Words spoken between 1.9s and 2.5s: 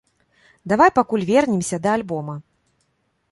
альбома.